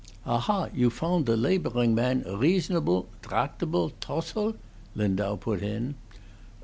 "Ah, 0.25 0.43
ah! 0.49 0.67
you 0.73 0.89
foundt 0.89 1.27
the 1.27 1.37
laboring 1.37 1.93
man 1.93 2.23
reasonable 2.23 3.07
dractable 3.21 3.91
tocile?" 4.01 4.55
Lindau 4.95 5.35
put 5.35 5.61
in. 5.61 5.93